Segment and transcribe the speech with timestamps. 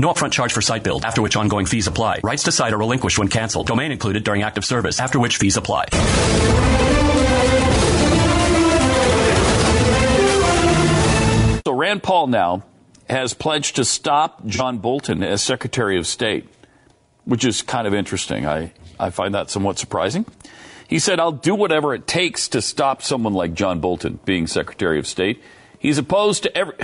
[0.00, 2.20] No upfront charge for site build, after which ongoing fees apply.
[2.22, 3.66] Rights to site are relinquished when canceled.
[3.66, 5.86] Domain included during active service, after which fees apply.
[11.66, 12.62] So Rand Paul now
[13.10, 16.48] has pledged to stop John Bolton as Secretary of State,
[17.24, 18.46] which is kind of interesting.
[18.46, 20.26] I, I find that somewhat surprising.
[20.86, 25.00] He said, I'll do whatever it takes to stop someone like John Bolton being Secretary
[25.00, 25.42] of State.
[25.80, 26.74] He's opposed to every.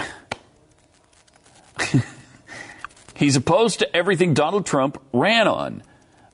[3.17, 5.83] He's opposed to everything Donald Trump ran on.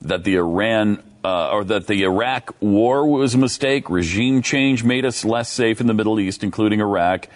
[0.02, 3.90] That the Iran uh, or that the Iraq war was a mistake.
[3.90, 7.28] Regime change made us less safe in the Middle East, including Iraq.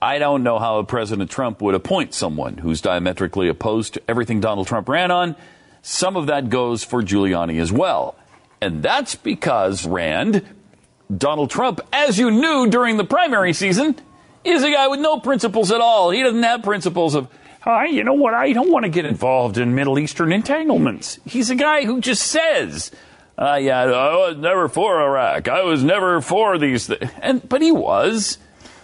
[0.00, 4.40] I don't know how a President Trump would appoint someone who's diametrically opposed to everything
[4.40, 5.36] Donald Trump ran on.
[5.82, 8.16] Some of that goes for Giuliani as well.
[8.60, 10.42] And that's because Rand,
[11.14, 13.96] Donald Trump, as you knew during the primary season,
[14.44, 16.10] is a guy with no principles at all.
[16.10, 17.28] He doesn't have principles of,
[17.66, 18.32] Hi, you know what?
[18.32, 21.18] I don't want to get involved in Middle Eastern entanglements.
[21.24, 22.92] He's a guy who just says,
[23.36, 25.48] uh, yeah, I was never for Iraq.
[25.48, 27.10] I was never for these things.
[27.20, 28.38] And, but he was.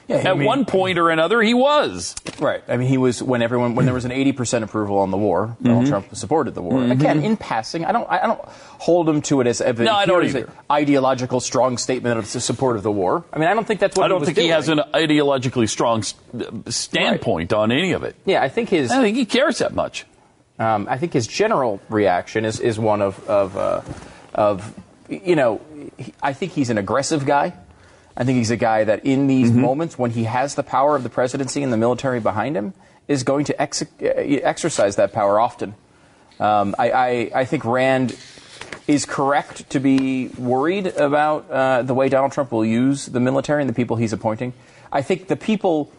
[0.08, 2.14] Yeah, At I mean- one point or another, he was.
[2.40, 2.62] Right.
[2.68, 5.56] I mean, he was when everyone when there was an 80% approval on the war.
[5.62, 5.88] Donald Mhm.
[5.88, 6.80] Trump supported the war.
[6.80, 6.90] Mhm.
[6.90, 8.40] Again, in passing, I don't I don't
[8.78, 10.48] hold him to it as a, No, I don't either.
[10.70, 13.24] ideological strong statement of support of the war.
[13.32, 14.46] I mean, I don't think that's what I don't think doing.
[14.48, 16.02] he has an ideologically strong
[16.68, 18.16] standpoint on any of it.
[18.24, 18.90] Yeah, I think his.
[18.90, 20.04] I don't think he cares that much.
[20.58, 23.80] Um, I think his general reaction is, is one of of uh,
[24.34, 24.74] of
[25.08, 25.60] you know,
[26.22, 27.52] I think he's an aggressive guy.
[28.16, 29.60] I think he's a guy that in these Mm-hmm.
[29.60, 32.74] moments when he has the power of the presidency and the military behind him
[33.08, 35.74] is going to ex- uh, exercise that power often.
[36.38, 38.16] Um, I, I, I think Rand
[38.86, 43.62] is correct to be worried about uh, the way Donald Trump will use the military
[43.62, 44.52] and the people he's appointing.
[44.90, 45.92] I think the people,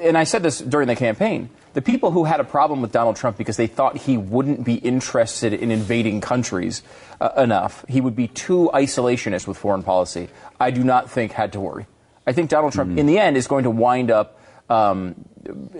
[0.00, 3.16] and I said this during the campaign, the people who had a problem with Donald
[3.16, 6.82] Trump because they thought he wouldn't be interested in invading countries
[7.20, 11.52] uh, enough, he would be too isolationist with foreign policy, I do not think had
[11.52, 11.86] to worry.
[12.26, 14.40] I think Donald Trump, in the end, is going to wind up
[14.70, 15.14] um,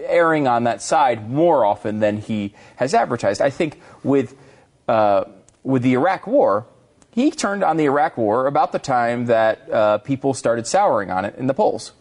[0.04, 3.40] erring on that side more often than he has advertised.
[3.40, 4.36] I think with
[4.86, 5.24] uh,
[5.62, 6.66] with the Iraq War,
[7.12, 11.24] he turned on the Iraq War about the time that uh, people started souring on
[11.24, 11.92] it in the polls.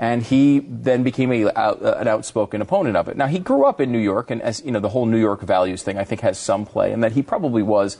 [0.00, 3.18] And he then became a, out, an outspoken opponent of it.
[3.18, 5.42] Now he grew up in New York, and as you know, the whole New York
[5.42, 7.98] values thing I think has some play, and that he probably was.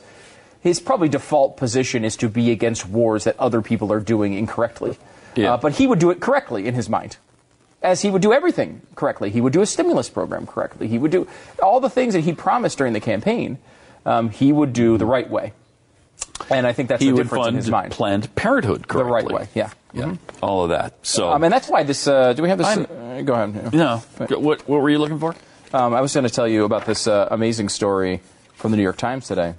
[0.61, 4.97] His probably default position is to be against wars that other people are doing incorrectly.
[5.35, 5.53] Yeah.
[5.53, 7.17] Uh, but he would do it correctly in his mind
[7.81, 9.29] as he would do everything correctly.
[9.29, 10.87] He would do a stimulus program correctly.
[10.87, 11.27] He would do
[11.61, 13.57] all the things that he promised during the campaign.
[14.05, 15.53] Um, he would do the right way,
[16.49, 17.91] and I think that's he the would difference fund in his mind.
[17.91, 19.71] Planned Parenthood The right way, yeah.
[19.93, 21.05] Yeah, all of that.
[21.05, 22.07] So, Um, mean, that's why this.
[22.07, 22.67] Uh, do we have this?
[22.67, 23.73] Uh, go ahead.
[23.73, 23.97] no.
[24.29, 25.35] What, what were you looking for?
[25.73, 28.21] Um, I was going to tell you about this uh, amazing story
[28.55, 29.53] from the New York Times today,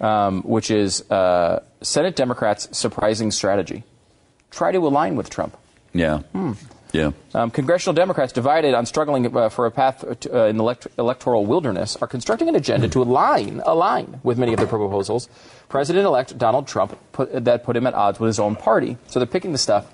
[0.00, 3.84] um, which is uh, Senate Democrats' surprising strategy:
[4.50, 5.56] try to align with Trump.
[5.94, 6.20] Yeah.
[6.92, 7.10] Yeah.
[7.34, 10.86] Um, congressional Democrats divided on struggling uh, for a path to, uh, in the elect-
[10.98, 15.28] electoral wilderness are constructing an agenda to align align with many of their proposals.
[15.68, 18.96] President-elect Donald Trump put, that put him at odds with his own party.
[19.08, 19.86] So they're picking the stuff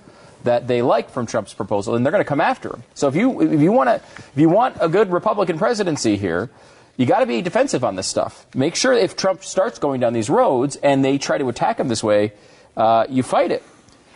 [0.45, 2.85] that they like from Trump's proposal, and they're going to come after him.
[2.95, 6.51] So if you if you want to if you want a good Republican presidency here.
[6.97, 8.47] You got to be defensive on this stuff.
[8.55, 11.89] Make sure if Trump starts going down these roads and they try to attack him
[11.89, 12.33] this way,
[12.77, 13.65] uh, you fight it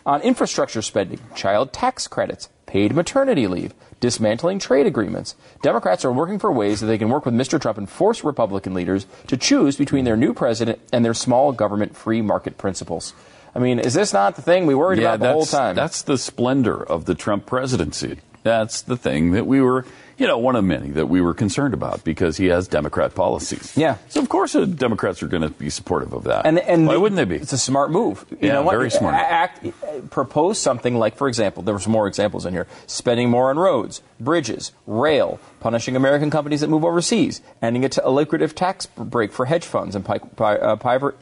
[0.07, 5.35] on infrastructure spending, child tax credits, paid maternity leave, dismantling trade agreements.
[5.63, 7.61] Democrats are working for ways that they can work with Mr.
[7.61, 11.97] Trump and force Republican leaders to choose between their new president and their small government
[11.97, 13.15] free market principles.
[13.55, 15.75] I mean, is this not the thing we worried yeah, about the whole time?
[15.75, 18.19] that's the splendor of the Trump presidency.
[18.43, 19.85] That's the thing that we were,
[20.17, 23.77] you know, one of many that we were concerned about because he has Democrat policies.
[23.77, 23.97] Yeah.
[24.09, 26.47] So of course, uh, Democrats are going to be supportive of that.
[26.47, 27.37] And, and why the- wouldn't they be?
[27.37, 28.25] It's a smart move.
[28.31, 28.73] You Yeah, know what?
[28.73, 29.15] very smart.
[29.15, 29.67] Act,
[30.11, 33.59] propose something like, for example, there were some more examples in here: spending more on
[33.59, 38.87] roads, bridges, rail, punishing American companies that move overseas, ending a, t- a lucrative tax
[38.87, 41.15] break for hedge funds and pi- pi- uh, private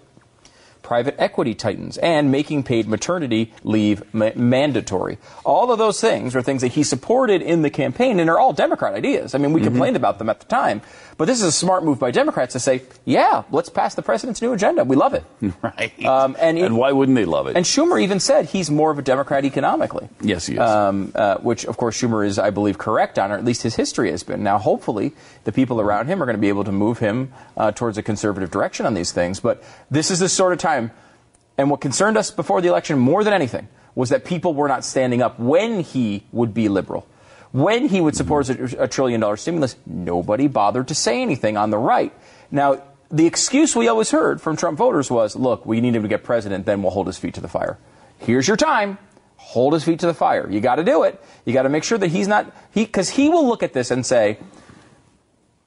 [0.87, 5.19] private equity titans, and making paid maternity leave ma- mandatory.
[5.45, 8.53] All of those things are things that he supported in the campaign and are all
[8.53, 9.35] Democrat ideas.
[9.35, 10.81] I mean, we complained about them at the time,
[11.19, 14.41] but this is a smart move by Democrats to say, yeah, let's pass the president's
[14.41, 14.85] new agenda.
[14.85, 15.25] We love it.
[15.63, 16.05] right.
[16.05, 17.57] Um, and, it- why wouldn't they love it?
[17.57, 20.09] and Schumer even said he's more of a Democrat economically.
[20.21, 20.61] yes, he is.
[20.61, 23.75] Um, uh, which, of course, Schumer is, I believe, correct on, or at least his
[23.75, 24.45] history has been.
[24.45, 27.73] Now, hopefully, the people around him are going to be able to move him uh,
[27.73, 29.41] towards a conservative direction on these things.
[29.41, 30.76] But this is the sort of time,
[31.59, 34.85] and what concerned us before the election more than anything was that people were not
[34.85, 37.07] standing up when he would be liberal.
[37.53, 38.81] When he would support mm-hmm.
[38.81, 42.13] a, a trillion dollar stimulus, nobody bothered to say anything on the right.
[42.51, 46.09] Now, the excuse we always heard from Trump voters was, look, we need him to
[46.09, 47.79] get president, then we'll hold his feet to the fire.
[48.19, 48.99] Here's your time.
[49.37, 50.51] Hold his feet to the fire.
[50.51, 51.23] You got to do it.
[51.45, 53.91] You got to make sure that he's not, he, because he will look at this
[53.91, 54.39] and say,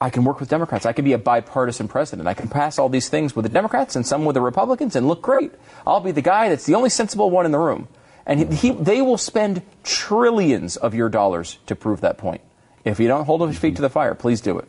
[0.02, 0.86] I can work with Democrats.
[0.86, 2.26] I can be a bipartisan president.
[2.26, 5.06] I can pass all these things with the Democrats and some with the Republicans and
[5.06, 5.52] look great.
[5.86, 7.86] I'll be the guy that's the only sensible one in the room.
[8.24, 12.40] And he, he, they will spend trillions of your dollars to prove that point.
[12.82, 14.68] If you don't hold his feet to the fire, please do it.